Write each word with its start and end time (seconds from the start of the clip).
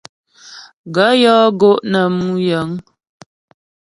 Gaə̂ 0.93 1.11
yɔ́ 1.21 1.39
gó' 1.59 1.81
nə 1.91 1.99
mú 2.17 2.27
yəŋ. 2.47 2.69